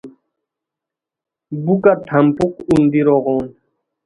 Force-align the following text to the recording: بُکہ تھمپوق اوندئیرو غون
بُکہ 1.63 1.93
تھمپوق 2.07 2.53
اوندئیرو 2.69 3.17
غون 3.23 3.45